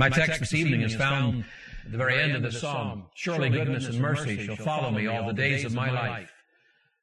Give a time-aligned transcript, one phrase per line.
[0.00, 1.44] My text this evening is found
[1.84, 3.08] at the very end of the psalm.
[3.14, 6.32] Surely goodness and mercy shall follow me all the days of my life,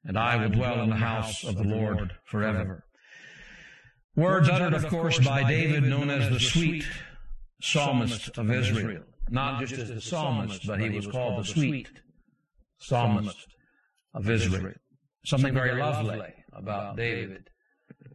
[0.03, 2.85] and I will dwell in the house of the Lord forever.
[4.15, 6.87] Words uttered, of course, by David, known as the sweet
[7.61, 9.03] psalmist of Israel.
[9.29, 11.91] Not just as the psalmist, but he was called the sweet
[12.79, 13.45] psalmist
[14.15, 14.73] of Israel.
[15.23, 17.51] Something very lovely about David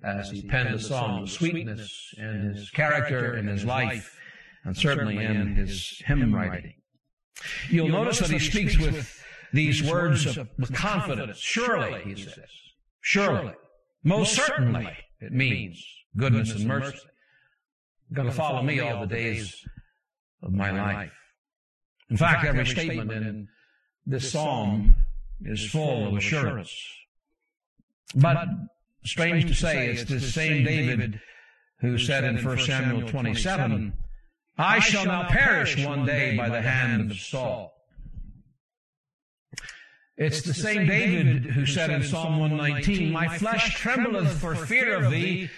[0.03, 4.19] as he penned the psalm, sweetness in his character, in his life,
[4.64, 6.75] and certainly in his hymn writing.
[7.68, 9.22] You'll notice that he speaks with
[9.53, 11.39] these words of, with confidence.
[11.39, 12.48] Surely, he says.
[13.00, 13.54] Surely.
[14.04, 14.89] Most certainly,
[15.20, 15.84] it means
[16.17, 16.98] goodness and mercy.
[18.12, 19.64] Going to follow me all the days
[20.43, 21.12] of my life.
[22.11, 23.48] In fact, every statement in
[24.06, 24.94] this psalm
[25.42, 26.75] is full of assurance.
[28.14, 28.48] But
[29.04, 31.20] strange to say, it's the same David
[31.81, 33.92] who said in 1 Samuel 27,
[34.58, 37.72] I shall now perish one day by the hand of Saul.
[40.17, 45.11] It's the same David who said in Psalm 119, My flesh trembleth for fear of
[45.11, 45.48] thee,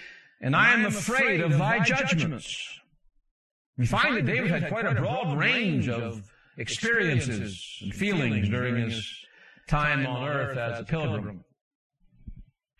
[0.41, 2.79] and I am afraid of thy judgments.
[3.77, 9.05] We find that David had quite a broad range of experiences and feelings during his
[9.67, 11.43] time on earth as a pilgrim.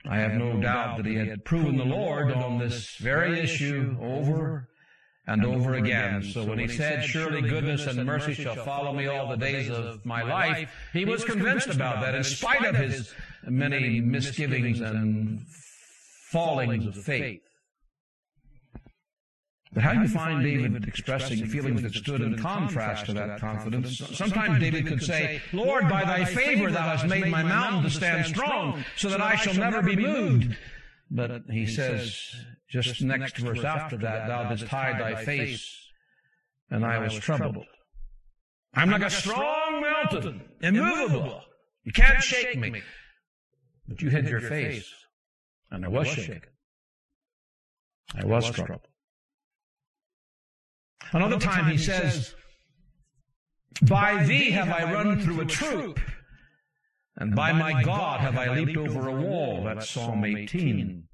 [0.10, 4.70] I have no doubt that he had proven the Lord on this very issue over
[5.28, 6.24] and over again.
[6.24, 10.06] So when he said, Surely goodness and mercy shall follow me all the days of
[10.06, 13.14] my life, he was convinced about that in spite of his
[13.48, 15.42] many misgivings and
[16.32, 17.42] fallings of faith.
[19.74, 23.98] But how do you find David expressing feelings that stood in contrast to that confidence?
[24.14, 28.26] Sometimes David could say, Lord, by thy favor thou hast made my mountain to stand
[28.26, 30.56] strong, so that I shall never be moved.
[31.12, 32.36] But he says,
[32.70, 35.78] just next verse after that, thou didst hide thy face,
[36.70, 37.66] and I was troubled.
[38.74, 41.42] I'm like a strong mountain, immovable.
[41.84, 42.82] You can't shake me.
[43.88, 44.92] But you hid your face,
[45.72, 46.42] and I was shaken.
[48.16, 48.88] I was troubled.
[51.12, 52.34] Another time he says,
[53.84, 56.00] By thee have I run through a troop,
[57.18, 59.64] and by my God have I leaped over a wall.
[59.64, 61.08] That's Psalm 18.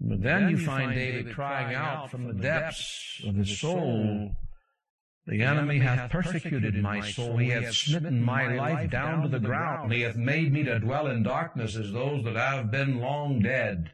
[0.00, 4.30] But then you find David crying out from the depths of his soul,
[5.26, 7.36] The enemy hath persecuted my soul.
[7.36, 9.92] He hath smitten my life down to the ground.
[9.92, 13.90] He hath made me to dwell in darkness as those that have been long dead.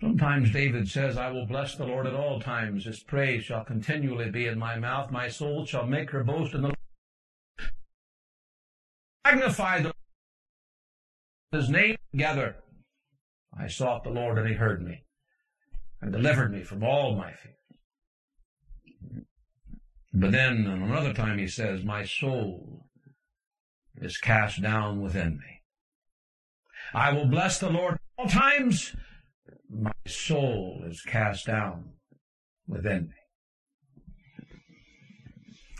[0.00, 2.84] Sometimes David says, I will bless the Lord at all times.
[2.84, 5.10] His praise shall continually be in my mouth.
[5.10, 7.70] My soul shall make her boast in the Lord.
[9.24, 9.92] Magnify the
[11.52, 12.56] his name together.
[13.58, 15.04] I sought the Lord and he heard me
[16.00, 17.54] and delivered me from all my fears.
[20.12, 22.86] But then another time he says, My soul
[23.96, 25.62] is cast down within me.
[26.94, 28.94] I will bless the Lord all times
[29.68, 31.90] my soul is cast down
[32.66, 33.14] within me.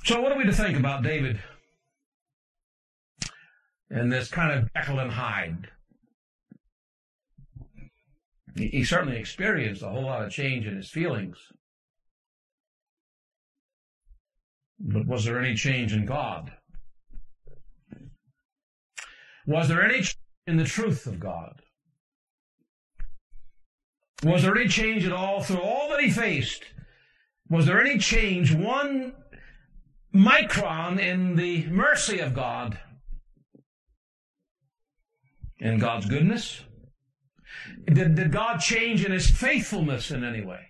[0.04, 1.41] So what are we to think about David
[3.91, 5.69] and this kind of Jekyll and Hyde?
[8.56, 11.37] He certainly experienced a whole lot of change in his feelings.
[14.78, 16.53] But was there any change in God?
[19.47, 21.61] Was there any change in the truth of God?
[24.22, 26.65] Was there any change at all through all that he faced?
[27.49, 29.15] Was there any change, one
[30.15, 32.78] micron in the mercy of God?
[35.59, 36.62] In God's goodness?
[37.87, 40.60] Did, did God change in his faithfulness in any way?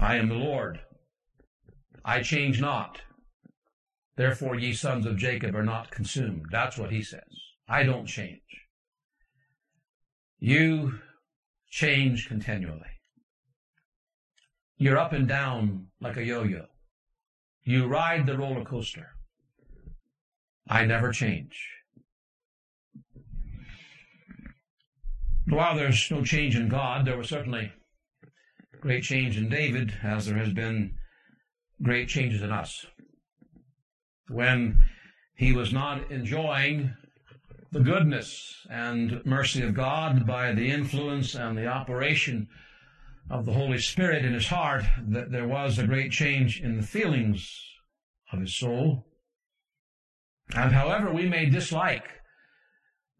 [0.00, 0.80] I am the Lord.
[2.04, 3.00] I change not.
[4.16, 6.46] Therefore, ye sons of Jacob are not consumed.
[6.50, 7.22] That's what he says.
[7.68, 8.40] I don't change.
[10.38, 11.00] You
[11.70, 12.82] change continually.
[14.76, 16.66] You're up and down like a yo-yo.
[17.62, 19.10] You ride the roller coaster.
[20.68, 21.58] I never change.
[25.46, 27.72] While there's no change in God, there was certainly
[28.80, 30.94] great change in David, as there has been
[31.82, 32.86] great changes in us.
[34.28, 34.78] When
[35.36, 36.94] he was not enjoying
[37.72, 42.48] the goodness and mercy of God by the influence and the operation
[43.28, 46.86] of the Holy Spirit in his heart, that there was a great change in the
[46.86, 47.50] feelings
[48.32, 49.06] of his soul.
[50.54, 52.04] And however we may dislike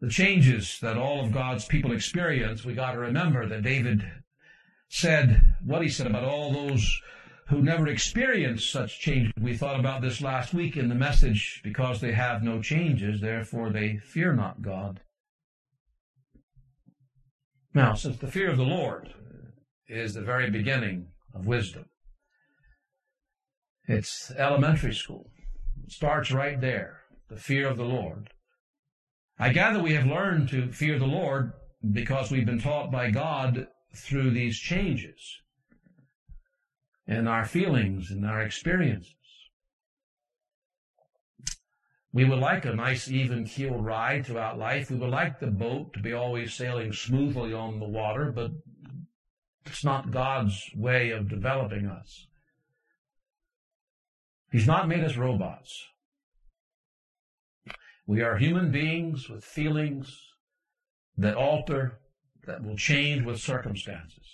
[0.05, 4.05] the changes that all of God's people experience, we got to remember that David
[4.87, 7.01] said what he said about all those
[7.47, 9.31] who never experienced such change.
[9.41, 13.71] We thought about this last week in the message because they have no changes, therefore
[13.71, 15.01] they fear not God.
[17.73, 19.11] Now, since the fear of the Lord
[19.87, 21.85] is the very beginning of wisdom,
[23.87, 25.31] it's elementary school.
[25.83, 27.01] It starts right there.
[27.27, 28.29] The fear of the Lord.
[29.37, 31.53] I gather we have learned to fear the Lord
[31.91, 35.41] because we've been taught by God through these changes
[37.07, 39.11] in our feelings and our experiences.
[42.13, 44.89] We would like a nice, even keel ride throughout life.
[44.89, 48.51] We would like the boat to be always sailing smoothly on the water, but
[49.65, 52.27] it's not God's way of developing us.
[54.49, 55.87] He's not made us robots.
[58.07, 60.15] We are human beings with feelings
[61.17, 61.99] that alter,
[62.45, 64.27] that will change with circumstances.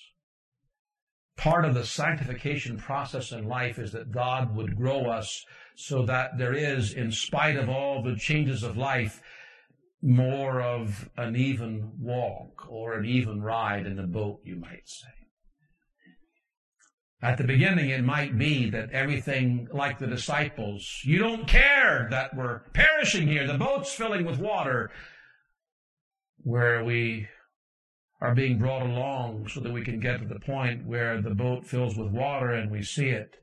[1.38, 5.46] Part of the sanctification process in life is that God would grow us
[5.76, 9.22] so that there is, in spite of all the changes of life,
[10.02, 15.21] more of an even walk or an even ride in the boat, you might say.
[17.24, 22.36] At the beginning, it might be that everything, like the disciples, you don't care that
[22.36, 24.90] we're perishing here, the boat's filling with water,
[26.44, 27.28] where we
[28.22, 31.66] are being brought along so that we can get to the point where the boat
[31.66, 33.36] fills with water and we see it.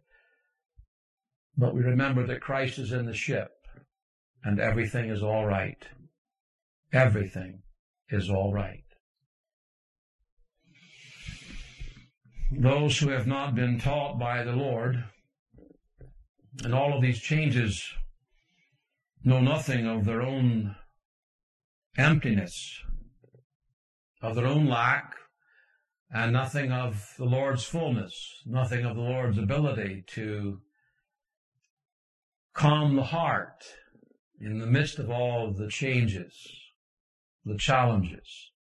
[1.57, 3.53] But we remember that Christ is in the ship
[4.43, 5.85] and everything is all right.
[6.93, 7.63] Everything
[8.09, 8.85] is all right.
[12.50, 15.05] Those who have not been taught by the Lord
[16.65, 17.93] and all of these changes
[19.23, 20.75] know nothing of their own
[21.97, 22.81] emptiness,
[24.23, 25.15] of their own lack,
[26.11, 30.62] and nothing of the Lord's fullness, nothing of the Lord's ability to
[32.55, 33.62] calm the heart
[34.41, 36.35] in the midst of all the changes,
[37.44, 38.51] the challenges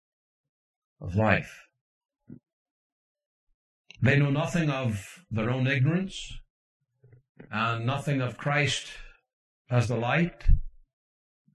[1.00, 1.67] of life.
[4.00, 6.38] They know nothing of their own ignorance
[7.50, 8.86] and nothing of Christ
[9.70, 10.44] as the light.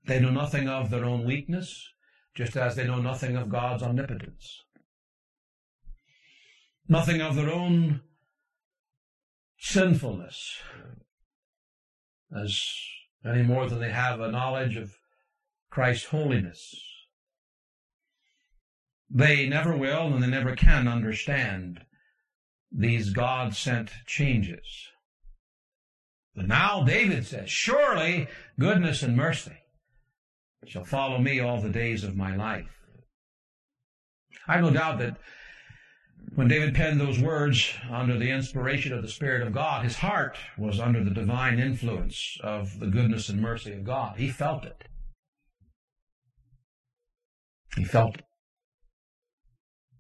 [0.06, 1.90] They know nothing of their own weakness,
[2.36, 4.64] just as they know nothing of God's omnipotence.
[6.90, 8.02] Nothing of their own
[9.58, 10.58] sinfulness,
[12.36, 12.62] as
[13.26, 14.98] any more than they have a knowledge of
[15.70, 16.76] Christ's holiness.
[19.10, 21.86] They never will and they never can understand
[22.76, 24.90] these God sent changes.
[26.36, 28.28] But now David says, Surely
[28.60, 29.58] goodness and mercy
[30.66, 32.80] shall follow me all the days of my life.
[34.48, 35.18] I have no doubt that
[36.36, 40.38] when David penned those words under the inspiration of the Spirit of God, his heart
[40.58, 44.18] was under the divine influence of the goodness and mercy of God.
[44.18, 44.86] He felt it.
[47.76, 48.26] He felt it.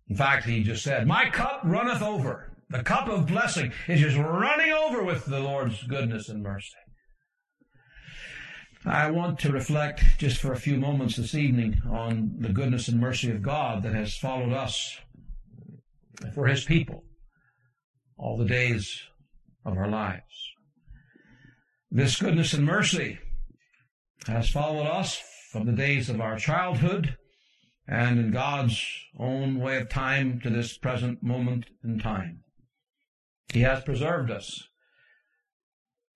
[0.07, 2.52] In fact, he just said, My cup runneth over.
[2.73, 6.73] The cup of blessing is just running over with the Lord's goodness and mercy.
[8.83, 12.99] I want to reflect just for a few moments this evening on the goodness and
[12.99, 14.97] mercy of God that has followed us
[16.33, 17.03] for His people
[18.17, 19.03] all the days
[19.63, 20.24] of our lives.
[21.91, 23.19] This goodness and mercy
[24.25, 25.21] has followed us
[25.51, 27.17] from the days of our childhood
[27.88, 28.83] and in God's
[29.19, 32.39] own way of time to this present moment in time.
[33.53, 34.67] He has preserved us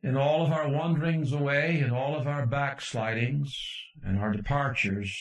[0.01, 3.55] in all of our wanderings away, in all of our backslidings
[4.03, 5.15] and our departures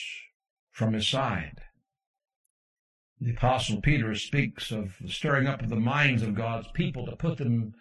[0.71, 1.59] from His side.
[3.19, 7.15] The Apostle Peter speaks of the stirring up of the minds of God's people to
[7.15, 7.73] put them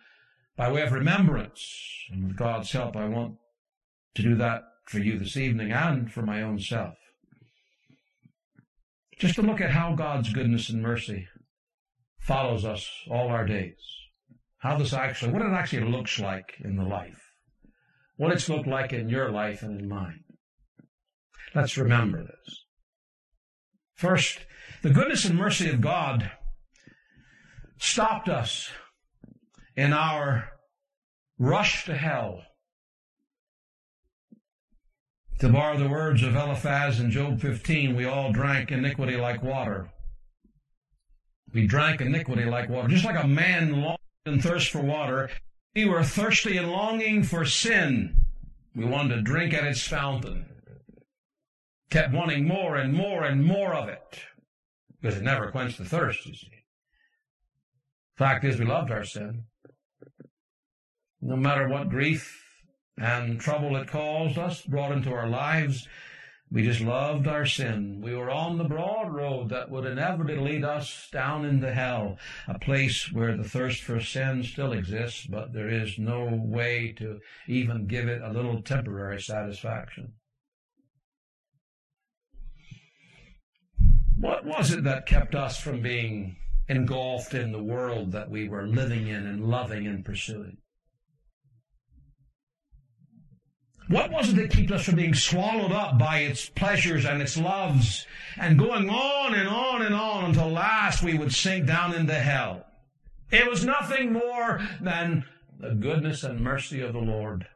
[0.55, 1.67] by way of remembrance.
[2.11, 3.37] And with God's help, I want
[4.17, 6.95] to do that for you this evening and for my own self.
[9.19, 11.27] Just to look at how God's goodness and mercy
[12.19, 14.06] follows us all our days
[14.67, 17.23] how this actually, what it actually looks like in the life,
[18.17, 20.25] what it's looked like in your life and in mine.
[21.55, 22.65] Let's remember this.
[23.95, 24.41] First,
[24.83, 26.33] the goodness and mercy of God
[27.79, 28.69] stopped us
[29.77, 30.49] in our
[31.39, 32.43] rush to hell.
[35.41, 39.91] To borrow the words of Eliphaz in Job 15, we all drank iniquity like water.
[41.55, 43.83] We drank iniquity like water, just like a man
[44.27, 45.31] and thirst for water.
[45.75, 48.17] We were thirsty and longing for sin.
[48.75, 50.47] We wanted to drink at its fountain.
[51.91, 54.21] kept wanting more and more and more of it
[55.01, 56.51] because it never quenched the thirst, you see.
[58.17, 59.45] Fact is, we loved our sin.
[61.21, 62.43] No matter what grief
[62.99, 65.87] and trouble it caused us, brought into our lives,
[66.51, 68.01] we just loved our sin.
[68.01, 72.59] We were on the broad road that would inevitably lead us down into hell, a
[72.59, 77.87] place where the thirst for sin still exists, but there is no way to even
[77.87, 80.13] give it a little temporary satisfaction.
[84.19, 86.37] What was it that kept us from being
[86.69, 90.59] engulfed in the world that we were living in and loving and pursuing?
[93.89, 97.37] What was it that kept us from being swallowed up by its pleasures and its
[97.37, 98.05] loves
[98.37, 102.67] and going on and on and on until last we would sink down into hell?
[103.31, 105.25] It was nothing more than
[105.59, 107.47] the goodness and mercy of the Lord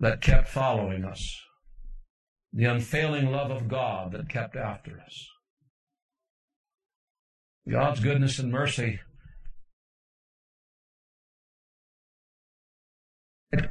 [0.00, 1.40] that kept following us,
[2.52, 5.28] the unfailing love of God that kept after us.
[7.68, 9.00] God's goodness and mercy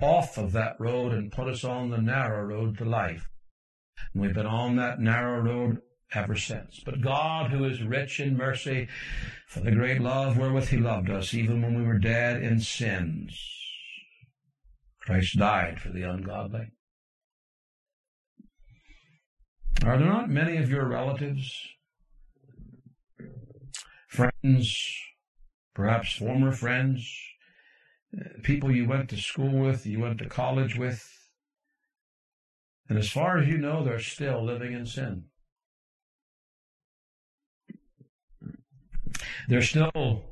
[0.01, 3.29] off of that road and put us on the narrow road to life.
[4.13, 5.81] And we've been on that narrow road
[6.13, 6.81] ever since.
[6.83, 8.87] But God, who is rich in mercy,
[9.47, 13.39] for the great love wherewith he loved us, even when we were dead in sins,
[14.99, 16.71] Christ died for the ungodly.
[19.83, 21.51] Are there not many of your relatives,
[24.07, 24.77] friends,
[25.73, 27.11] perhaps former friends,
[28.43, 31.07] people you went to school with, you went to college with.
[32.89, 35.25] And as far as you know, they're still living in sin.
[39.47, 40.23] They're still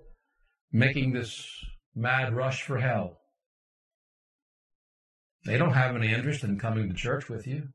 [0.72, 1.48] making this
[1.96, 3.20] mad rush for hell.
[5.46, 7.70] They don't have any interest in coming to church with you.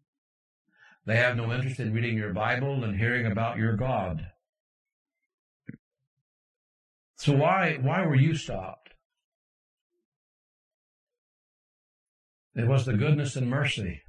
[1.07, 4.27] They have no interest in reading your Bible and hearing about your God.
[7.17, 8.84] So why, why were you stopped?
[12.55, 14.03] It was the goodness and mercy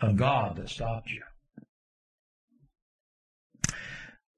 [0.00, 1.22] of God that stopped you.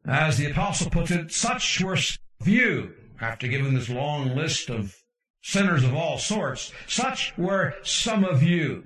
[0.06, 1.98] As the apostle puts it, such were
[2.44, 4.96] you, after giving this long list of
[5.42, 8.84] sinners of all sorts, such were some of you.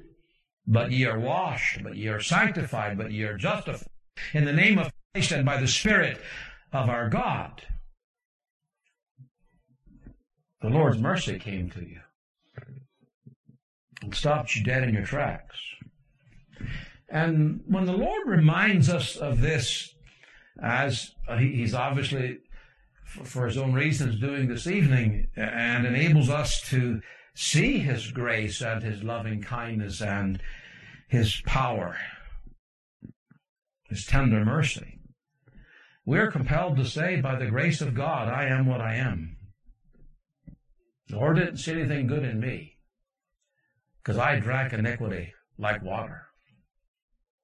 [0.67, 3.87] But ye are washed, but ye are sanctified, but ye are justified
[4.33, 6.19] in the name of Christ and by the Spirit
[6.73, 7.63] of our God.
[10.63, 12.01] The Lord's mercy came to you
[14.05, 15.59] and stops you dead in your tracks.
[17.09, 19.95] And when the Lord reminds us of this,
[20.63, 22.39] as He's obviously,
[23.05, 27.01] for His own reasons, doing this evening, and enables us to
[27.35, 30.41] see His grace and His loving kindness and
[31.09, 31.97] His power,
[33.89, 34.99] His tender mercy,
[36.07, 39.37] we're compelled to say, by the grace of God, I am what I am.
[41.09, 42.74] The Lord didn't see anything good in me.
[44.05, 46.27] Because I drank iniquity like water.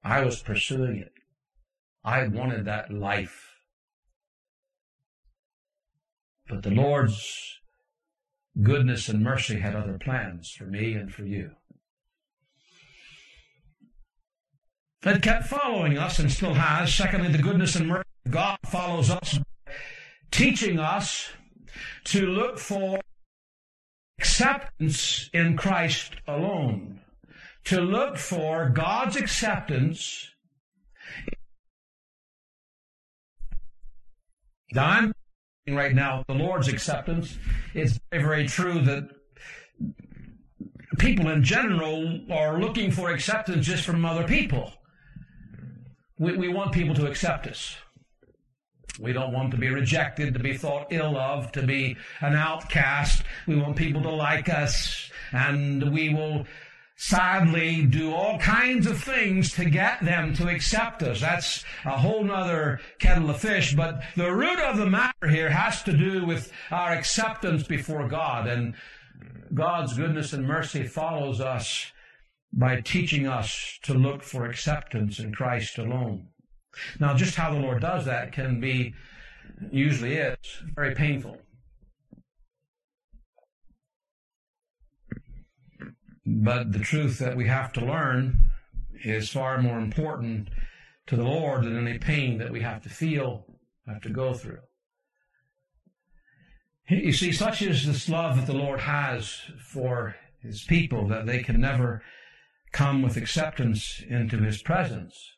[0.03, 1.13] I was pursuing it.
[2.03, 3.49] I wanted that life.
[6.47, 7.59] But the Lord's
[8.61, 11.51] goodness and mercy had other plans for me and for you.
[15.03, 16.93] It kept following us and still has.
[16.93, 19.39] Secondly, the goodness and mercy of God follows us,
[20.29, 21.29] teaching us
[22.05, 22.99] to look for
[24.41, 26.99] acceptance in Christ alone.
[27.65, 30.29] To look for God's acceptance.
[34.73, 35.13] Now I'm
[35.69, 37.37] right now the Lord's acceptance.
[37.75, 39.09] It's very, very true that
[40.97, 44.73] people in general are looking for acceptance just from other people.
[46.17, 47.75] We, we want people to accept us.
[48.99, 53.23] We don't want to be rejected, to be thought ill of, to be an outcast.
[53.47, 56.45] We want people to like us, and we will
[56.97, 61.21] sadly do all kinds of things to get them to accept us.
[61.21, 65.81] That's a whole nother kettle of fish, but the root of the matter here has
[65.83, 68.75] to do with our acceptance before God, and
[69.53, 71.91] God's goodness and mercy follows us
[72.53, 76.27] by teaching us to look for acceptance in Christ alone.
[76.99, 78.93] Now, just how the Lord does that can be,
[79.71, 80.37] usually is,
[80.75, 81.37] very painful.
[86.25, 88.45] But the truth that we have to learn
[89.03, 90.49] is far more important
[91.07, 93.45] to the Lord than any pain that we have to feel,
[93.87, 94.59] have to go through.
[96.87, 101.41] You see, such is this love that the Lord has for his people that they
[101.41, 102.03] can never
[102.71, 105.35] come with acceptance into his presence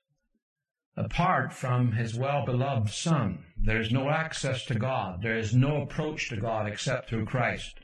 [0.96, 3.44] apart from his well beloved Son.
[3.58, 5.22] There is no access to God.
[5.22, 7.80] There is no approach to God except through Christ.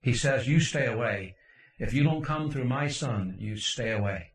[0.00, 1.36] He says, You stay away.
[1.78, 4.32] If you don't come through my Son, you stay away.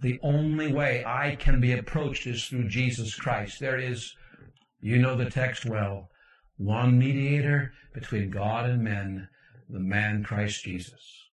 [0.00, 3.60] The only way I can be approached is through Jesus Christ.
[3.60, 4.14] There is,
[4.80, 6.10] you know the text well,
[6.56, 9.28] one mediator between God and men,
[9.68, 11.28] the man Christ Jesus.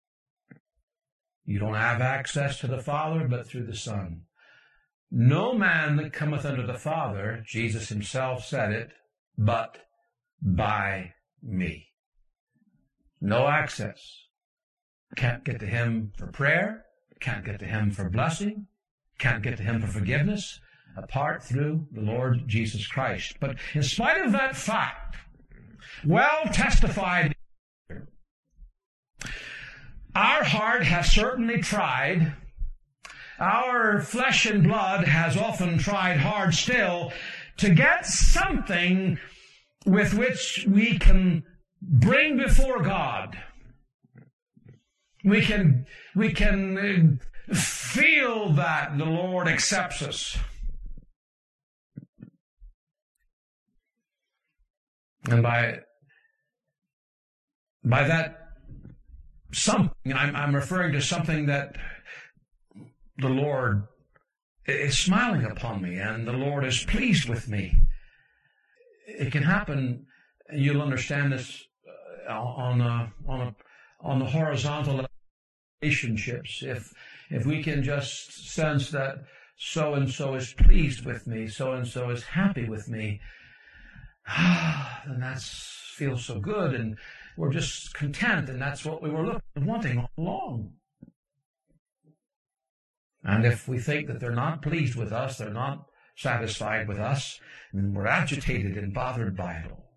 [1.46, 4.22] You don't have access to the Father but through the Son.
[5.16, 8.90] No man that cometh unto the Father, Jesus himself said it,
[9.38, 9.78] but
[10.42, 11.90] by me.
[13.22, 14.24] No access.
[15.16, 16.86] Can't get to him for prayer,
[17.20, 18.66] can't get to him for blessing,
[19.20, 20.60] can't get to him for forgiveness,
[20.98, 23.36] apart through the Lord Jesus Christ.
[23.40, 25.18] But in spite of that fact,
[26.04, 27.36] well testified,
[30.16, 32.34] our heart has certainly tried
[33.44, 37.12] our flesh and blood has often tried hard still
[37.58, 39.20] to get something
[39.86, 41.44] with which we can
[41.82, 43.38] bring before God.
[45.26, 45.86] We can,
[46.16, 47.20] we can
[47.50, 50.38] uh, feel that the Lord accepts us.
[55.30, 55.80] And by,
[57.84, 58.40] by that
[59.54, 61.78] something, I'm, I'm referring to something that
[63.24, 63.88] the Lord
[64.66, 67.80] is smiling upon me and the Lord is pleased with me.
[69.08, 70.06] It can happen,
[70.54, 71.64] you'll understand this
[72.30, 73.56] uh, on a, on a,
[74.02, 75.06] on the horizontal
[75.82, 76.62] relationships.
[76.64, 76.94] If,
[77.30, 79.24] if we can just sense that
[79.56, 83.22] so and so is pleased with me, so and so is happy with me,
[85.08, 86.98] then that feels so good and
[87.38, 90.74] we're just content and that's what we were looking, wanting all along.
[93.24, 97.40] And if we think that they're not pleased with us, they're not satisfied with us,
[97.72, 99.94] and we're agitated and bothered by it all.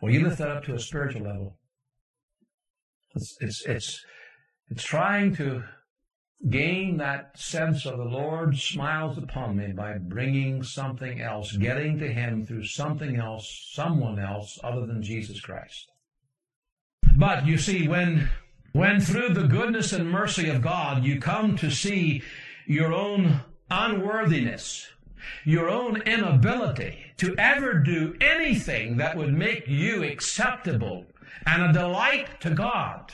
[0.00, 1.58] Well, you lift that up to a spiritual level.
[3.14, 4.04] It's, it's, it's,
[4.68, 5.64] it's trying to
[6.50, 12.12] gain that sense of the Lord smiles upon me by bringing something else, getting to
[12.12, 15.86] Him through something else, someone else other than Jesus Christ.
[17.16, 18.30] But you see, when
[18.72, 22.22] when through the goodness and mercy of God you come to see
[22.66, 24.88] your own unworthiness,
[25.44, 31.06] your own inability to ever do anything that would make you acceptable
[31.46, 33.12] and a delight to God.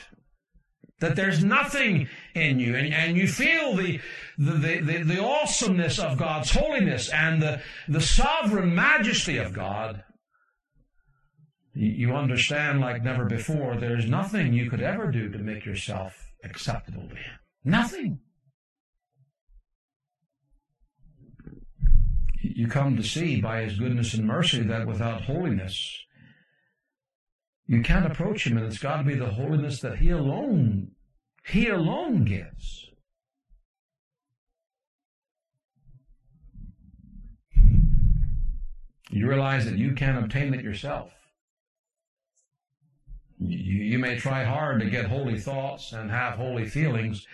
[0.99, 4.01] That there's nothing in you, and, and you feel the,
[4.37, 10.03] the, the, the awesomeness of God's holiness and the, the sovereign majesty of God,
[11.81, 17.07] you understand like never before, there's nothing you could ever do to make yourself acceptable
[17.07, 17.39] to Him.
[17.63, 18.19] Nothing.
[22.41, 25.97] You come to see by His goodness and mercy that without holiness,
[27.65, 30.91] you can't approach Him, and it's got to be the holiness that He alone,
[31.45, 32.87] He alone gives.
[39.11, 41.13] You realize that you can't obtain it yourself.
[43.39, 47.25] You, you may try hard to get holy thoughts and have holy feelings,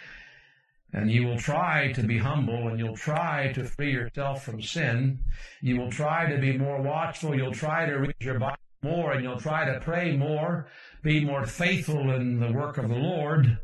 [0.94, 5.20] and you will try to be humble and you'll try to free yourself from sin.
[5.62, 7.36] You will try to be more watchful.
[7.36, 10.68] You'll try to read your Bible more and you'll try to pray more,
[11.02, 13.58] be more faithful in the work of the Lord,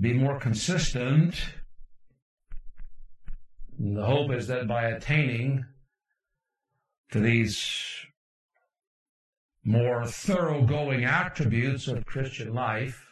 [0.00, 1.34] be more consistent.
[3.78, 5.66] And the hope is that by attaining
[7.10, 7.95] to these
[9.66, 13.04] more thoroughgoing attributes of Christian life,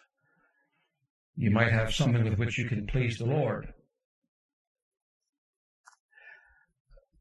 [1.34, 3.74] you might have something with which you can please the Lord.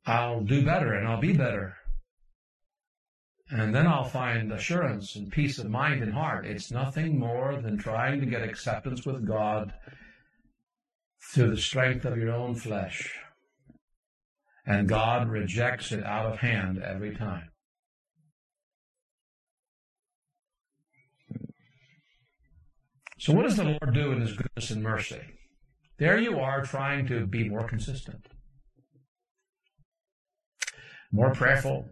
[0.06, 1.78] I'll do better and I'll be better.
[3.50, 6.46] And then I'll find assurance and peace of mind and heart.
[6.46, 9.74] It's nothing more than trying to get acceptance with God
[11.34, 13.12] through the strength of your own flesh.
[14.66, 17.50] And God rejects it out of hand every time.
[23.24, 25.22] So what does the Lord do in His goodness and mercy?
[25.98, 28.28] There you are trying to be more consistent,
[31.10, 31.88] more prayerful,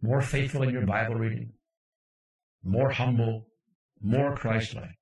[0.00, 1.54] more faithful in your Bible reading,
[2.62, 3.48] more humble,
[4.00, 4.94] more Christ-like.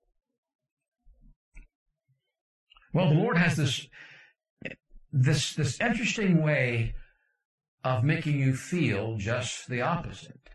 [2.95, 3.87] Well, the Lord has this,
[5.13, 6.95] this, this interesting way
[7.85, 10.49] of making you feel just the opposite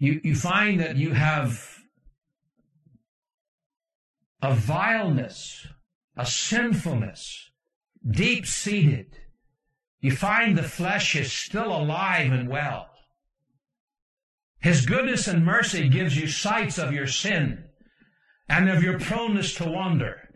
[0.00, 1.78] you, you find that you have
[4.42, 5.66] a vileness,
[6.16, 7.50] a sinfulness,
[8.10, 9.18] deep seated.
[10.00, 12.88] You find the flesh is still alive and well.
[14.58, 17.64] His goodness and mercy gives you sights of your sin
[18.48, 20.30] and of your proneness to wander.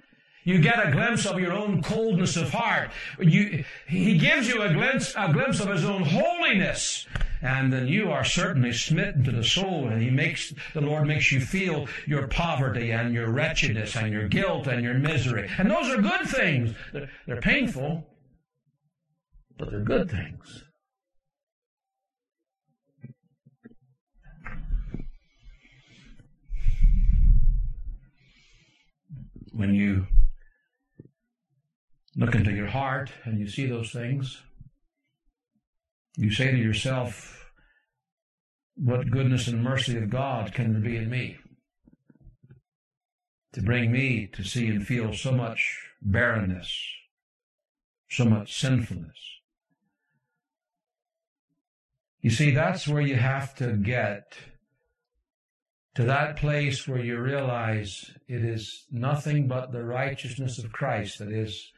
[0.44, 2.90] You get a glimpse of your own coldness of heart.
[3.18, 7.06] You, he gives you a glimpse, a glimpse of his own holiness.
[7.44, 11.30] And then you are certainly smitten to the soul and he makes, the Lord makes
[11.30, 15.50] you feel your poverty and your wretchedness and your guilt and your misery.
[15.58, 16.74] And those are good things.
[16.94, 18.06] They're, they're painful,
[19.58, 20.64] but they're good things.
[29.52, 30.06] When you
[32.16, 34.40] look into your heart and you see those things,
[36.16, 37.50] you say to yourself,
[38.76, 41.38] What goodness and mercy of God can there be in me?
[43.54, 46.76] To bring me to see and feel so much barrenness,
[48.10, 49.18] so much sinfulness.
[52.20, 54.36] You see, that's where you have to get
[55.94, 61.30] to that place where you realize it is nothing but the righteousness of Christ that
[61.30, 61.70] is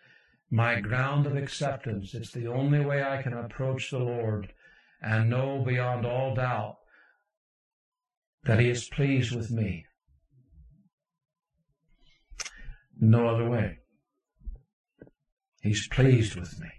[0.57, 2.15] my ground of acceptance.
[2.15, 4.55] It's the only way I can approach the Lord
[5.03, 6.79] and know beyond all doubt
[8.45, 9.85] that He is pleased with me.
[12.99, 13.81] No other way.
[15.61, 16.71] He's pleased with me.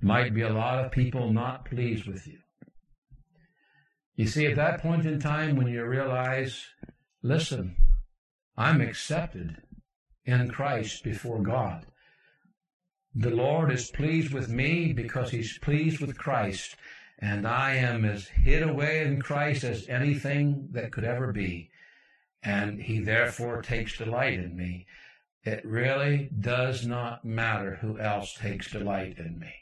[0.00, 2.38] Might be a lot of people not pleased with you.
[4.14, 6.64] You see, at that point in time when you realize,
[7.24, 7.74] listen,
[8.56, 9.56] I'm accepted
[10.24, 11.86] in Christ before God.
[13.14, 16.76] The Lord is pleased with me because He's pleased with Christ,
[17.18, 21.70] and I am as hid away in Christ as anything that could ever be,
[22.42, 24.86] and He therefore takes delight in me.
[25.44, 29.52] It really does not matter who else takes delight in me.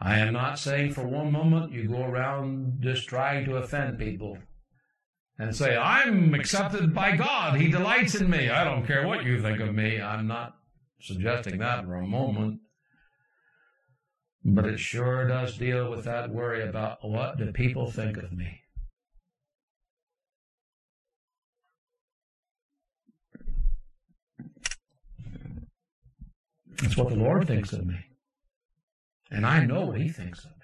[0.00, 4.38] I am not saying for one moment you go around just trying to offend people
[5.38, 7.60] and say, I'm accepted by God.
[7.60, 8.48] He delights in me.
[8.48, 10.00] I don't care what you think of me.
[10.00, 10.56] I'm not
[11.00, 12.60] suggesting that for a moment.
[14.44, 18.60] But it sure does deal with that worry about what do people think of me.
[26.82, 27.98] It's what the Lord thinks of me.
[29.30, 30.55] And I know what He thinks of me.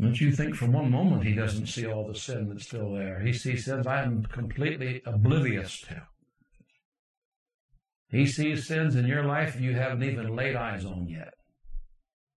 [0.00, 3.20] Don't you think for one moment he doesn't see all the sin that's still there?
[3.20, 6.06] He sees sins I am completely oblivious to.
[8.08, 11.34] He sees sins in your life you haven't even laid eyes on yet.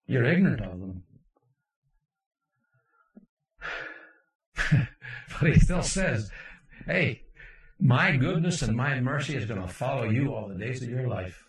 [0.07, 1.03] You're ignorant of them.
[5.39, 6.31] but he still says,
[6.87, 7.21] hey,
[7.79, 11.07] my goodness and my mercy is going to follow you all the days of your
[11.07, 11.45] life.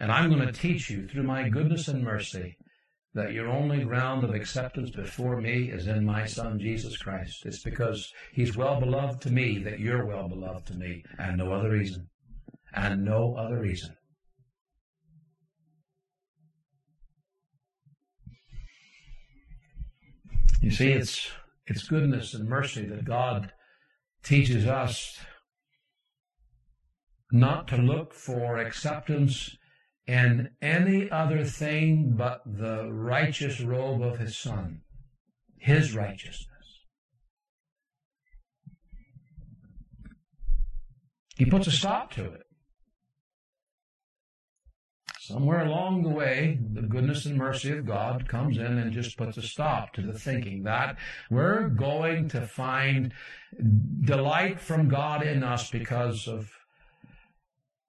[0.00, 2.56] And I'm going to teach you through my goodness and mercy
[3.14, 7.44] that your only ground of acceptance before me is in my Son Jesus Christ.
[7.44, 11.52] It's because He's well beloved to me that you're well beloved to me, and no
[11.52, 12.08] other reason.
[12.74, 13.94] And no other reason.
[20.62, 21.30] You see, it's
[21.66, 23.52] it's goodness and mercy that God
[24.22, 25.18] teaches us
[27.30, 29.56] not to look for acceptance
[30.06, 34.80] and any other thing but the righteous robe of his Son,
[35.58, 36.48] his righteousness.
[41.36, 42.42] He puts a stop to it.
[45.18, 49.36] Somewhere along the way, the goodness and mercy of God comes in and just puts
[49.36, 50.96] a stop to the thinking that
[51.30, 53.12] we're going to find
[54.00, 56.50] delight from God in us because of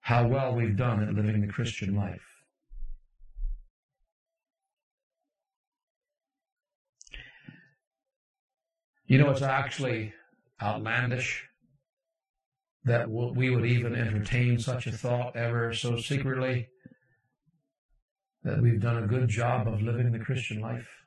[0.04, 2.20] how well we've done at living the Christian life.
[9.06, 10.12] You know, it's actually
[10.60, 11.48] outlandish
[12.84, 16.68] that we would even entertain such a thought ever so secretly
[18.42, 21.03] that we've done a good job of living the Christian life.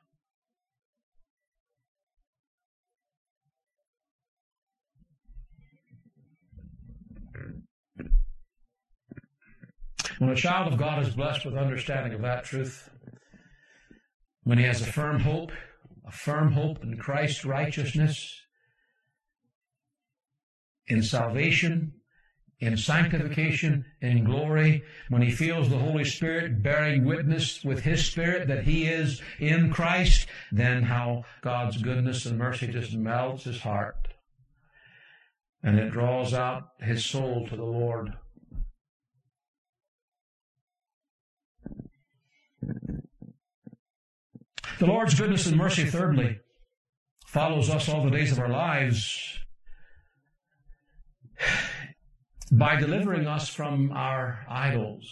[10.18, 12.90] When a child of God is blessed with understanding of that truth,
[14.42, 15.52] when he has a firm hope,
[16.06, 18.40] a firm hope in Christ's righteousness,
[20.88, 21.92] in salvation,
[22.58, 28.48] in sanctification, in glory, when he feels the Holy Spirit bearing witness with his spirit
[28.48, 34.08] that he is in Christ, then how God's goodness and mercy just melts his heart.
[35.62, 38.14] And it draws out his soul to the Lord.
[44.78, 46.38] The Lord's goodness and mercy, thirdly,
[47.26, 49.38] follows us all the days of our lives
[52.52, 55.08] by delivering us from our idols.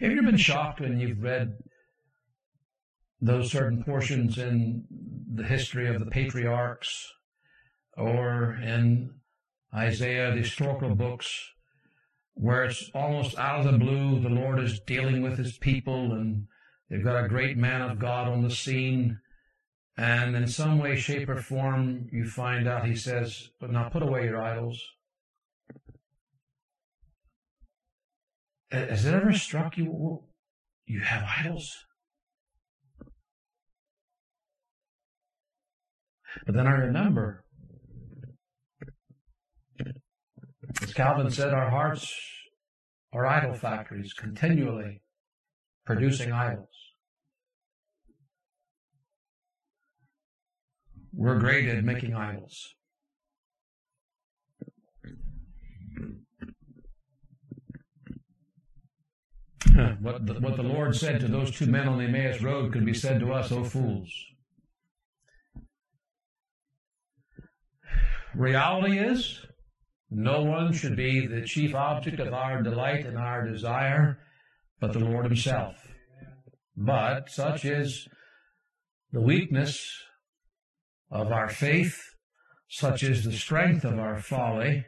[0.00, 1.54] Have you been shocked when you've read
[3.20, 4.84] those certain portions in
[5.32, 7.08] the history of the patriarchs
[7.96, 9.10] or in
[9.74, 11.52] Isaiah, the historical books,
[12.34, 16.46] where it's almost out of the blue, the Lord is dealing with his people and
[16.88, 19.18] they've got a great man of God on the scene
[19.96, 24.02] and in some way, shape, or form, you find out he says, But now put
[24.02, 24.82] away your idols.
[28.70, 30.22] Has it ever struck you?
[30.86, 31.84] You have idols?
[36.46, 37.44] But then I remember,
[40.80, 42.14] as Calvin said, our hearts
[43.12, 45.02] are idol factories, continually
[45.84, 46.68] producing idols.
[51.12, 52.74] We're great at making idols.
[60.00, 62.86] what, the, what the Lord said to those two men on the Emmaus Road could
[62.86, 64.10] be said to us, O fools.
[68.34, 69.44] Reality is,
[70.14, 74.18] no one should be the chief object of our delight and our desire
[74.82, 75.76] but the Lord Himself.
[76.76, 78.08] But such is
[79.12, 79.88] the weakness
[81.10, 82.02] of our faith,
[82.68, 84.84] such is the strength of our folly,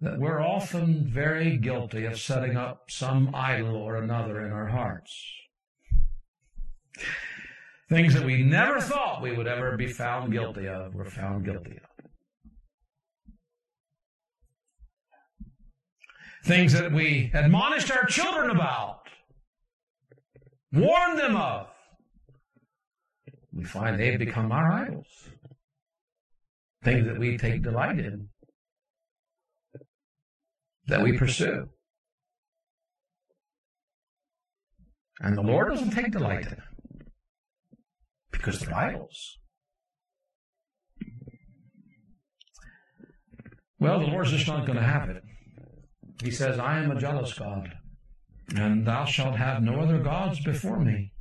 [0.00, 5.12] that we're often very guilty of setting up some idol or another in our hearts.
[7.90, 11.76] Things that we never thought we would ever be found guilty of, we're found guilty
[11.76, 11.89] of.
[16.44, 19.00] Things that we admonished our children about,
[20.72, 21.66] warned them of,
[23.52, 25.30] we find they've become our idols
[26.82, 28.28] things that we take delight in,
[30.86, 31.68] that we pursue.
[35.20, 36.62] And the Lord doesn't take delight in them
[38.32, 39.38] because they're idols.
[43.78, 45.22] Well, the Lord's just not going to have it.
[46.22, 47.72] He says, I am a jealous God,
[48.54, 51.12] and thou shalt have no other gods before me.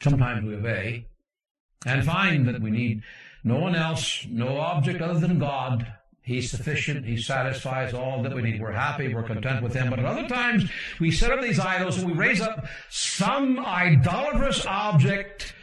[0.00, 1.06] Sometimes we obey,
[1.84, 3.02] and find that we need
[3.42, 5.92] no one else, no object other than God.
[6.22, 7.06] He's sufficient.
[7.06, 8.60] He satisfies all that we need.
[8.60, 9.12] We're happy.
[9.12, 9.90] We're content with Him.
[9.90, 14.64] But at other times, we set up these idols and we raise up some idolatrous
[14.66, 15.54] object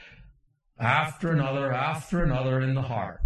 [0.80, 3.22] after another, after another in the heart.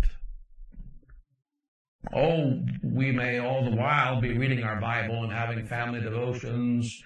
[2.15, 7.01] Oh, we may all the while be reading our Bible and having family devotions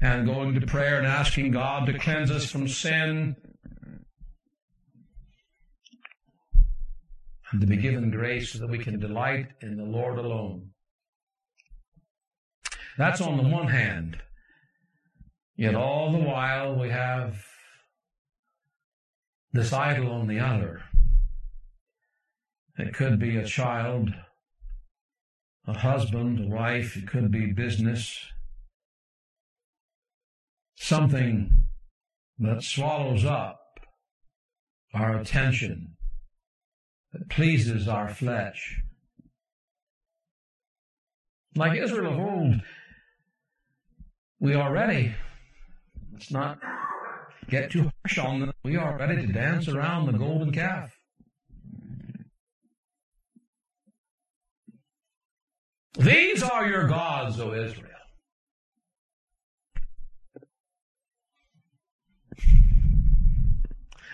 [0.00, 3.36] and going to prayer and asking God to cleanse us from sin.
[7.52, 10.70] and to be given grace so that we can delight in the Lord alone.
[12.98, 14.18] That's on the one hand.
[15.56, 17.42] Yet all the while we have
[19.52, 20.82] this idol on the other.
[22.78, 24.10] It could be a child,
[25.66, 28.18] a husband, a wife, it could be business,
[30.76, 31.50] something
[32.38, 33.60] that swallows up
[34.92, 35.96] our attention
[37.12, 38.82] that pleases our flesh.
[41.54, 42.60] Like Israel of old,
[44.38, 45.14] we are ready.
[46.12, 46.58] Let's not
[47.48, 48.52] get too harsh on them.
[48.64, 50.95] We are ready to dance around the golden calf.
[55.98, 57.90] These are your gods, O Israel.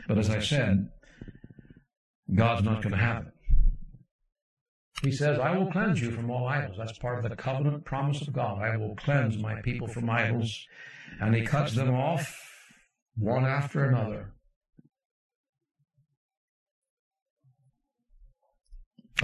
[0.08, 0.90] But as I said,
[2.34, 3.32] God's not going to have it.
[5.02, 6.76] He says, I will cleanse you from all idols.
[6.78, 8.62] That's part of the covenant promise of God.
[8.62, 10.66] I will cleanse my people from idols.
[11.20, 12.38] And he cuts them off
[13.16, 14.32] one after another.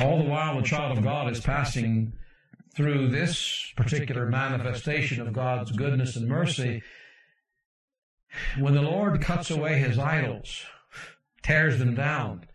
[0.01, 2.13] All the while, the child of God is passing
[2.79, 6.81] through this particular manifestation of God's goodness and mercy.
[8.57, 10.65] when the Lord cuts away his idols,
[11.43, 12.47] tears them down,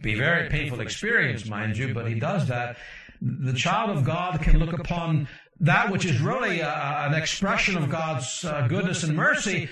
[0.00, 2.78] be very painful experience, mind you, but he does that.
[3.20, 5.28] The child of God can look upon
[5.60, 9.68] that which is really a, an expression of God's uh, goodness and mercy,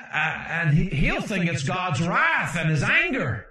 [0.00, 3.46] uh, and he, he'll think it's God's wrath and his anger.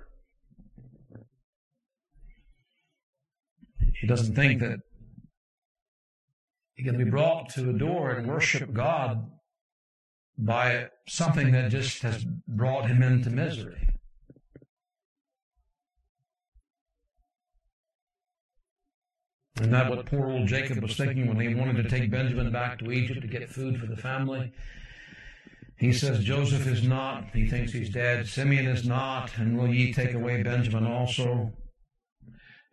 [4.02, 4.82] He doesn't think that
[6.78, 9.32] he can be brought to adore and worship God
[10.38, 13.90] by something that just has brought him into misery.
[19.60, 22.78] Isn't that what poor old Jacob was thinking when he wanted to take Benjamin back
[22.78, 24.54] to Egypt to get food for the family.
[25.78, 28.28] He says Joseph is not, he thinks he's dead.
[28.28, 31.52] Simeon is not, and will ye take away Benjamin also?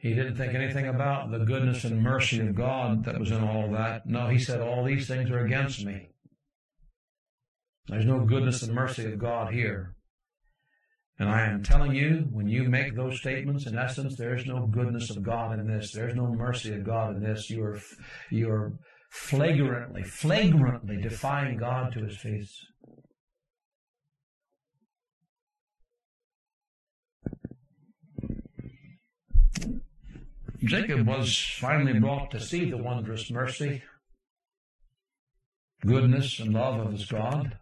[0.04, 3.70] He didn't think anything about the goodness and mercy of God that was in all
[3.72, 4.04] that.
[4.04, 6.10] No, he said, All these things are against me.
[7.86, 9.96] There's no goodness and mercy of God here.
[11.18, 15.08] And I am telling you, when you make those statements, in essence, there's no goodness
[15.08, 15.92] of God in this.
[15.92, 17.48] There's no mercy of God in this.
[17.48, 17.80] You're,
[18.30, 18.74] you're
[19.10, 22.54] flagrantly, flagrantly defying God to his face.
[30.64, 33.82] Jacob was finally brought to see the wondrous mercy,
[35.84, 37.58] goodness, and love of his God.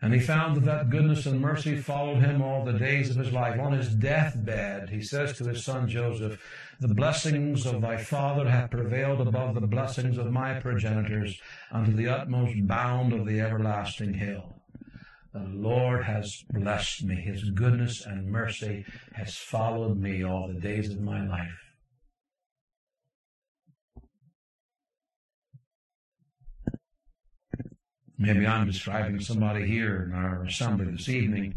[0.00, 3.32] And he found that that goodness and mercy followed him all the days of his
[3.32, 3.58] life.
[3.58, 6.40] On his deathbed, he says to his son Joseph,
[6.80, 12.08] The blessings of thy father have prevailed above the blessings of my progenitors unto the
[12.08, 14.55] utmost bound of the everlasting hill.
[15.36, 17.16] The Lord has blessed me.
[17.16, 21.52] His goodness and mercy has followed me all the days of my life.
[28.16, 31.56] Maybe I'm describing somebody here in our assembly this evening.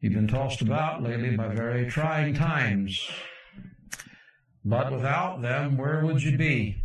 [0.00, 3.08] You've been tossed about lately by very trying times.
[4.64, 6.81] But without them, where would you be?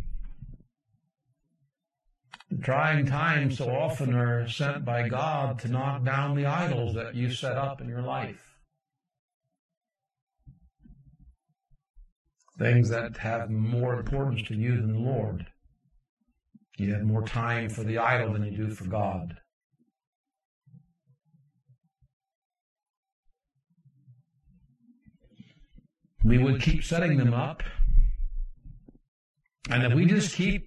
[2.50, 7.14] The trying times so often are sent by God to knock down the idols that
[7.14, 8.56] you set up in your life.
[12.58, 15.46] Things that have more importance to you than the Lord.
[16.78, 19.36] You have more time for the idol than you do for God.
[26.24, 27.62] We would keep setting them up.
[29.70, 30.57] And if we just keep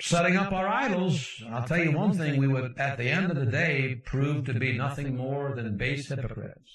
[0.00, 3.36] setting up our idols, I'll tell you one thing, we would, at the end of
[3.36, 6.70] the day, prove to be nothing more than base hypocrites.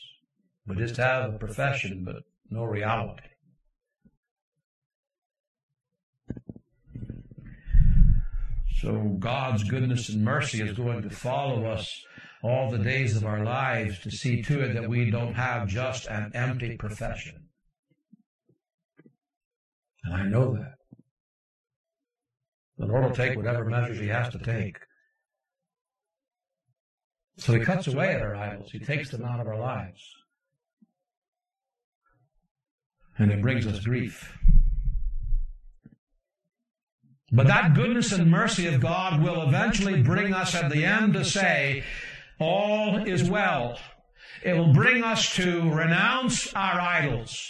[0.66, 3.24] We just have a profession, but no reality.
[8.82, 12.02] So God's goodness and mercy is going to follow us
[12.42, 16.08] all the days of our lives to see to it that we don't have just
[16.08, 17.50] an empty profession.
[20.06, 20.79] And I know that.
[22.80, 24.78] The Lord will take whatever measures He has to take.
[27.38, 28.72] So He cuts away at our idols.
[28.72, 30.02] He takes them out of our lives.
[33.18, 34.34] And it brings us grief.
[37.32, 41.26] But that goodness and mercy of God will eventually bring us at the end to
[41.26, 41.84] say,
[42.40, 43.78] all is well.
[44.42, 47.46] It will bring us to renounce our idols.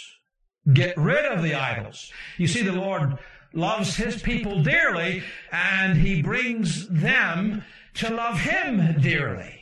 [0.72, 2.12] Get rid of the idols.
[2.36, 3.18] You see, the Lord
[3.52, 9.60] loves His people dearly, and He brings them to love Him dearly.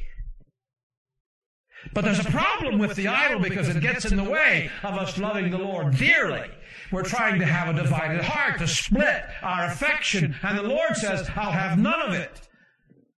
[1.94, 5.18] But there's a problem with the idol because it gets in the way of us
[5.18, 6.48] loving the Lord dearly.
[6.90, 10.35] We're trying to have a divided heart, to split our affection.
[10.42, 12.48] And the Lord says, I'll have none of it.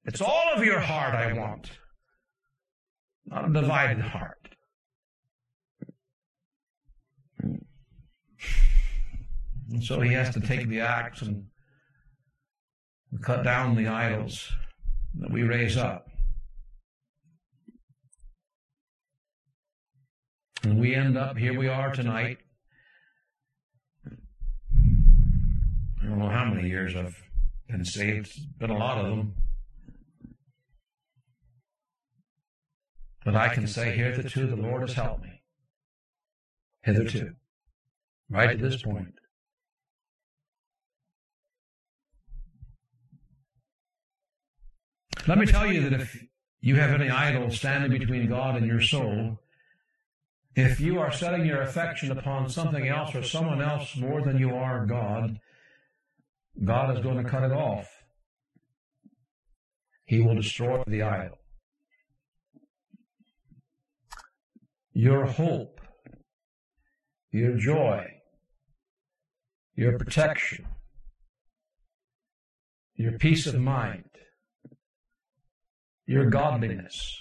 [0.04, 1.70] It's all of your heart I want,
[3.26, 4.39] not a divided heart.
[9.70, 11.46] And so he has to take the axe and
[13.22, 14.50] cut down the idols
[15.18, 16.08] that we raise up.
[20.62, 22.38] And we end up, here we are tonight,
[24.06, 27.16] I don't know how many years I've
[27.68, 28.26] been saved.
[28.26, 29.34] It's been a lot of them.
[33.24, 35.42] But I can say, hitherto the Lord has helped me.
[36.82, 37.34] Hitherto.
[38.28, 39.14] Right to this point.
[45.26, 46.24] Let me tell you that if
[46.60, 49.38] you have any idol standing between God and your soul,
[50.56, 54.54] if you are setting your affection upon something else or someone else more than you
[54.54, 55.38] are God,
[56.64, 57.88] God is going to cut it off.
[60.10, 61.38] he will destroy the idol.
[64.92, 65.80] Your hope,
[67.30, 68.04] your joy,
[69.76, 70.66] your protection,
[72.96, 74.09] your peace of mind,
[76.10, 77.16] your godliness,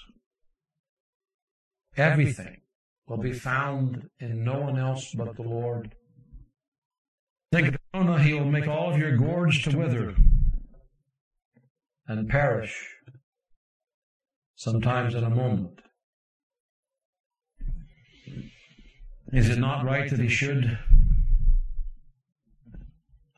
[1.96, 2.60] everything
[3.08, 5.94] will be found in no one else but the Lord.
[7.52, 10.16] Think of Jonah, he will make all of your gourds to wither
[12.08, 12.84] and perish,
[14.56, 15.82] sometimes in a moment.
[19.32, 20.80] Is it not right that he should?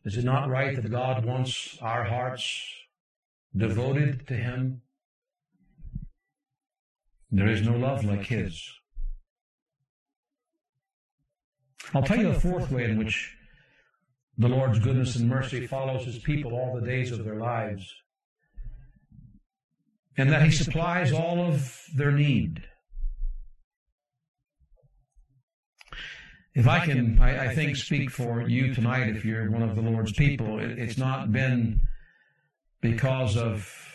[0.06, 2.64] Is it not right that God wants our hearts
[3.54, 4.84] devoted to him?
[7.32, 8.62] There is no love like his.
[11.94, 13.36] I'll tell you a fourth way in which
[14.38, 17.94] the Lord's goodness and mercy follows his people all the days of their lives.
[20.18, 22.64] And that he supplies all of their need.
[26.54, 29.82] If I can, I, I think, speak for you tonight, if you're one of the
[29.82, 31.80] Lord's people, it, it's not been
[32.82, 33.91] because of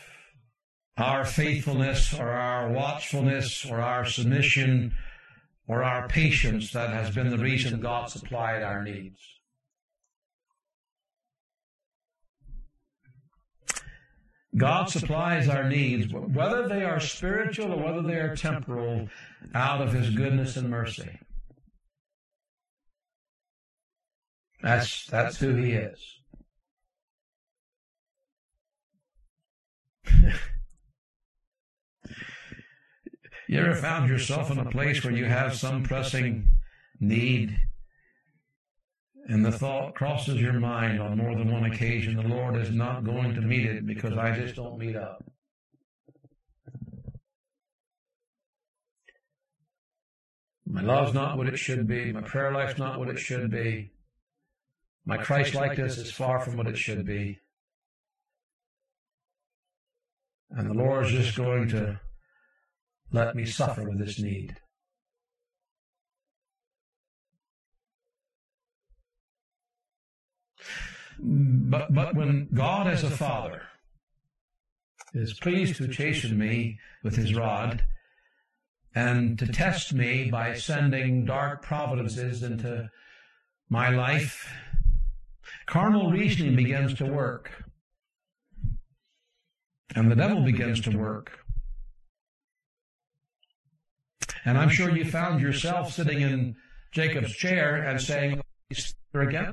[0.97, 4.95] our faithfulness or our watchfulness or our submission
[5.69, 9.21] or our patience that has been the reason God supplied our needs.
[14.57, 19.07] God supplies our needs, whether they are spiritual or whether they are temporal,
[19.55, 21.19] out of His goodness and mercy.
[24.63, 26.01] That's, that's who He is.
[33.49, 36.51] you ever found yourself in a place where you have some pressing
[37.01, 37.57] need
[39.29, 43.05] and the thought crosses your mind on more than one occasion, the Lord is not
[43.05, 45.25] going to meet it because I just don't meet up.
[50.65, 52.13] My love's not what it should be.
[52.13, 53.91] My prayer life's not what it should be.
[55.05, 57.41] My Christ likeness is far from what it should be.
[60.51, 62.01] And the Lord is just going to
[63.13, 64.57] let me suffer with this need.
[71.19, 73.63] But, but when God as a father
[75.15, 77.85] is pleased to chasten me with his rod
[78.95, 82.91] and to test me by sending dark providences into
[83.69, 84.51] my life,
[85.67, 87.51] carnal reasoning begins to work.
[89.95, 91.46] And the devil begins to work.
[94.47, 96.55] And I'm sure you found yourself sitting in
[96.93, 98.41] Jacob's chair and saying,
[99.13, 99.53] again.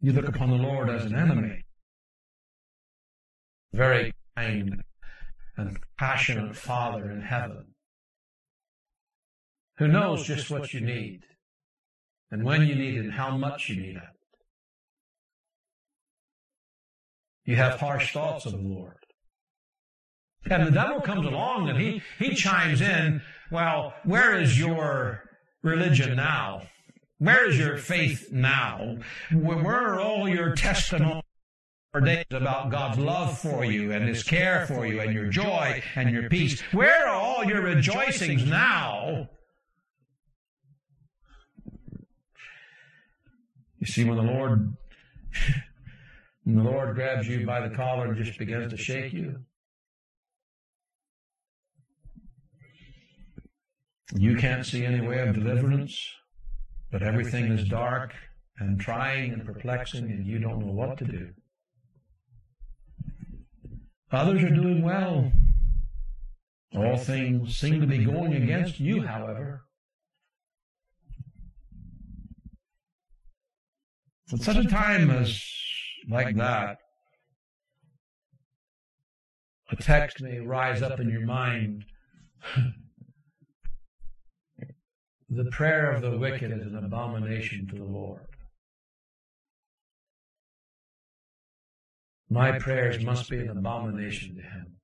[0.00, 1.62] You look upon the Lord as an enemy.
[3.74, 4.82] Very kind
[5.58, 7.66] and passionate Father in heaven
[9.76, 11.24] who knows just what you need
[12.30, 14.02] and when you need it and how much you need it.
[17.44, 19.01] You have harsh thoughts of the Lord.
[20.50, 25.22] And the devil comes along and he, he chimes in, well, where is your
[25.62, 26.62] religion now?
[27.18, 28.96] Where is your faith now?
[29.32, 31.22] Where are all your testimonies
[32.32, 36.28] about God's love for you and His care for you and your joy and your
[36.28, 36.60] peace?
[36.72, 39.28] Where are all your rejoicings now?
[43.78, 44.76] You see, when the Lord,
[46.44, 49.36] when the Lord grabs you by the collar and just begins to shake you,
[54.14, 55.98] you can't see any way of deliverance
[56.92, 58.12] but everything is dark
[58.58, 61.30] and trying and perplexing, and you don't know what to do.
[64.12, 65.32] Others are doing well.
[66.76, 69.62] All things seem to be going against you, however.
[74.32, 75.42] At such a time as
[76.08, 76.76] like that,
[79.70, 81.86] a text may rise up in your mind
[85.34, 88.26] The prayer of the wicked is an abomination to the Lord.
[92.28, 94.76] My prayers must be an abomination to him.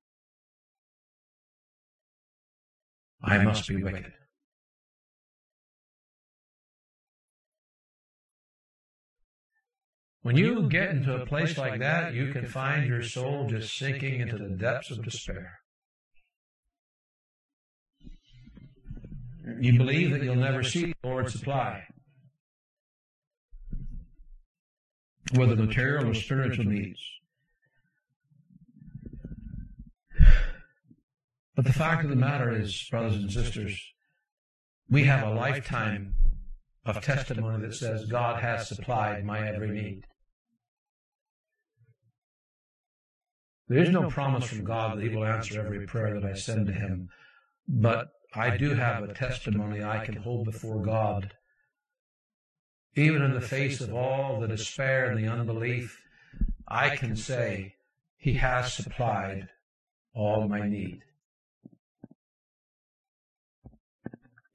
[3.23, 4.11] I must be wicked.
[10.23, 14.21] When you get into a place like that, you can find your soul just sinking
[14.21, 15.59] into the depths of despair.
[19.61, 21.85] You believe that you'll never see the Lord supply.
[25.35, 27.01] whether material or spiritual needs.
[31.55, 33.81] But the fact of the matter is, brothers and sisters,
[34.89, 36.15] we have a lifetime
[36.87, 40.05] of testimony that says God has supplied my every need.
[43.67, 46.69] There is no promise from God that He will answer every prayer that I send
[46.69, 47.09] to Him,
[47.67, 51.33] but I do have a testimony I can hold before God.
[52.95, 56.03] Even in the face of all the despair and the unbelief,
[56.67, 57.77] I can say,
[58.17, 59.49] He has supplied
[60.15, 61.03] all my need.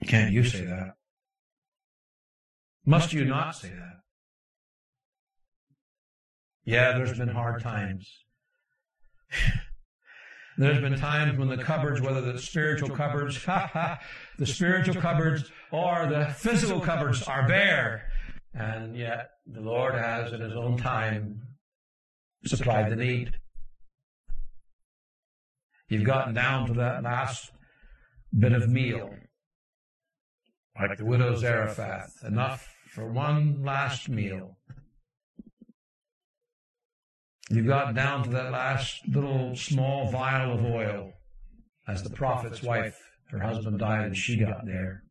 [0.05, 0.95] Can't you say that?
[2.85, 4.01] Must you not say that?
[6.65, 8.07] Yeah, there's been hard times.
[10.57, 13.43] There's been times when the cupboards, whether the spiritual cupboards,
[14.37, 18.09] the spiritual cupboards or the physical cupboards are bare.
[18.53, 21.41] And yet the Lord has in His own time
[22.45, 23.31] supplied the need.
[25.89, 27.51] You've gotten down to that last
[28.37, 29.09] bit of meal.
[30.79, 32.23] Like the widow Zarephath.
[32.25, 34.57] Enough for one last meal.
[37.53, 41.13] You got down to that last little small vial of oil
[41.87, 42.97] as the prophet's wife,
[43.29, 45.03] her husband died and she got there.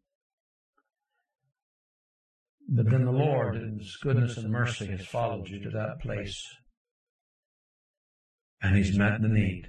[2.68, 6.44] But then the Lord, in His goodness and mercy, has followed you to that place.
[8.60, 9.68] And He's met the need.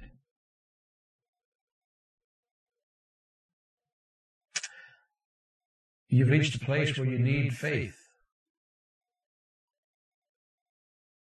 [6.08, 7.96] You've reached a place where you need faith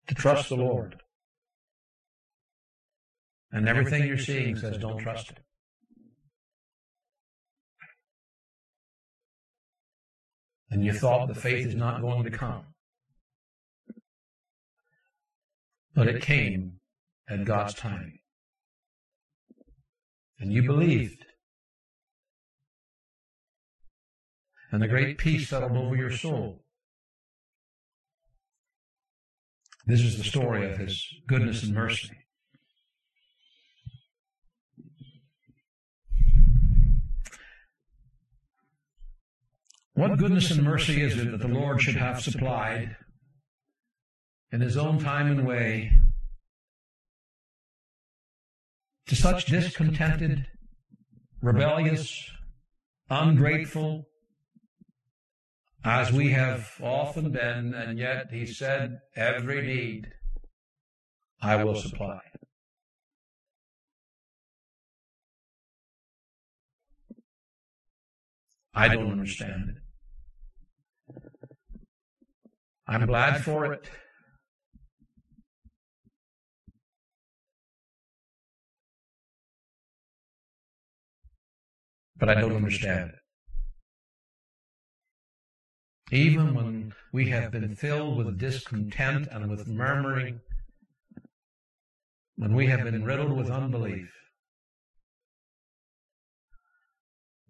[0.09, 0.97] to trust the Lord.
[3.53, 5.39] And everything you're seeing says don't trust it.
[10.71, 12.65] And you thought the faith is not going to come.
[15.95, 16.81] But it came
[17.29, 18.19] at God's timing.
[20.39, 21.25] And you believed.
[24.71, 26.65] And the great peace settled over your soul.
[29.87, 32.26] This is the story of his goodness and mercy.
[39.97, 42.97] What goodness and mercy is it that the Lord should have supplied
[44.53, 45.91] in his own time and way
[49.07, 50.49] to such discontented,
[51.41, 52.31] rebellious,
[53.09, 54.05] ungrateful,
[55.83, 60.09] as we have often been, and yet he said, every need
[61.41, 62.21] I will supply.
[68.75, 69.86] I don't understand it.
[72.89, 73.89] I'm glad for it.
[82.19, 83.17] But I don't understand it.
[86.15, 90.41] Even when we have been filled with discontent and with murmuring,
[92.37, 94.09] when we have been riddled with unbelief,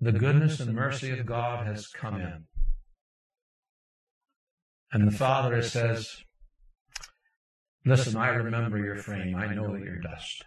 [0.01, 2.45] the goodness and mercy of God has come in.
[4.93, 6.16] And the Father says,
[7.84, 9.37] Listen, I remember your frame.
[9.37, 10.45] I know you're dust.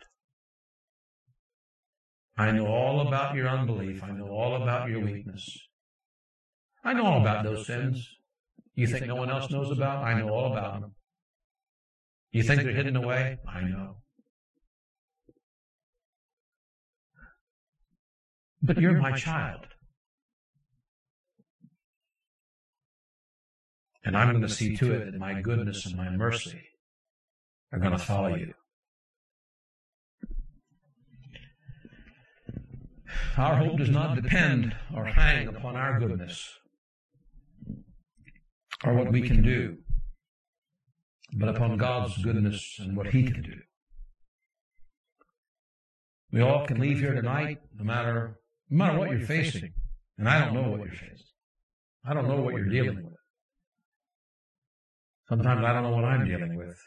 [2.38, 4.04] I know all about your unbelief.
[4.04, 5.58] I know all about your weakness.
[6.84, 8.10] I know all about those sins.
[8.76, 10.04] You think no one else knows about?
[10.04, 10.92] I know all about them.
[12.32, 13.38] You think they're hidden away?
[13.48, 13.98] I know.
[18.62, 19.66] But you're my child.
[24.04, 26.62] And I'm going to see to it that my goodness and my mercy
[27.72, 28.54] are going to follow you.
[33.38, 36.50] Our hope does not depend or hang upon our goodness
[38.84, 39.78] or what we can do,
[41.34, 43.60] but upon God's goodness and what He can do.
[46.32, 48.40] We all can leave here tonight, no matter,
[48.70, 49.74] no matter what you're facing.
[50.18, 51.26] And I don't know what you're facing.
[52.06, 53.09] I don't know what you're dealing with.
[55.30, 56.82] Sometimes I don't know what I'm dealing with.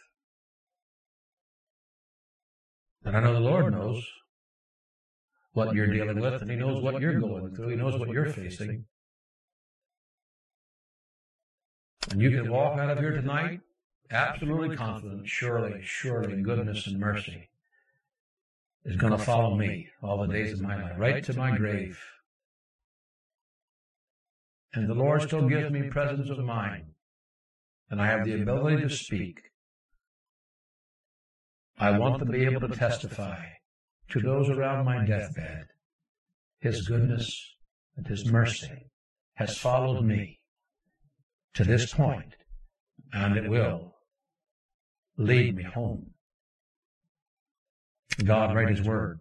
[3.05, 4.05] But I know the Lord knows
[5.53, 7.68] what you're dealing with, and He knows what you're going through.
[7.68, 8.84] He knows what you're facing.
[12.11, 13.61] And you can walk out of here tonight
[14.11, 17.49] absolutely confident, surely, surely goodness and mercy
[18.84, 21.99] is going to follow me all the days of my life, right to my grave.
[24.74, 26.91] And the Lord still gives me presence of mind,
[27.93, 29.43] and I have the ability to speak
[31.78, 33.45] I want to be able to testify
[34.11, 35.66] to those around my deathbed.
[36.61, 37.57] His goodness
[37.97, 38.90] and His mercy
[39.34, 40.38] has followed me
[41.55, 42.36] to this point,
[43.12, 43.97] and it will
[45.16, 46.11] lead me home.
[48.24, 49.18] God write His word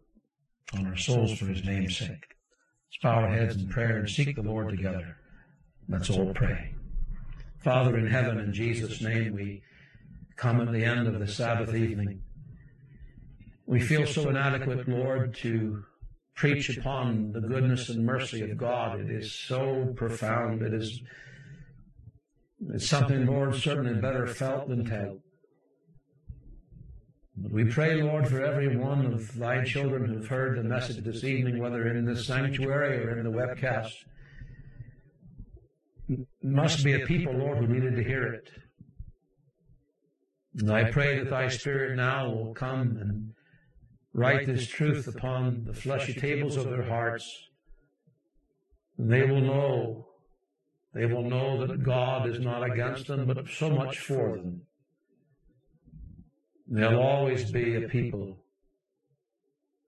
[0.77, 2.09] on our souls for His name's sake.
[2.09, 5.17] Let's bow our heads in prayer and seek the Lord together.
[5.89, 6.70] Let's all pray.
[7.63, 9.61] Father in heaven, in Jesus' name, we
[10.35, 12.21] come at the end of the Sabbath evening.
[13.67, 15.83] We feel so inadequate, Lord, to
[16.35, 18.99] preach upon the goodness and mercy of God.
[18.99, 20.63] It is so profound.
[20.63, 21.01] It is
[22.69, 25.21] it's something, Lord, certainly better felt than told.
[27.49, 31.59] We pray, Lord, for every one of thy children who've heard the message this evening,
[31.59, 33.93] whether in this sanctuary or in the webcast.
[36.43, 38.49] Must be a people, Lord, who needed to hear it.
[40.57, 43.33] And I pray that thy Spirit now will come and
[44.13, 47.25] write this truth upon the fleshy tables of their hearts.
[48.97, 50.07] And they will know,
[50.93, 54.61] they will know that God is not against them, but so much for them.
[56.67, 58.37] There'll always be a people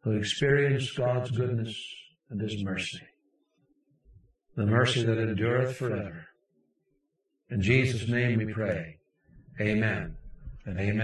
[0.03, 1.76] who experience God's goodness
[2.30, 2.99] and His mercy.
[4.56, 6.28] The mercy that endureth forever.
[7.49, 8.97] In Jesus' name we pray.
[9.60, 10.16] Amen
[10.66, 10.99] and amen.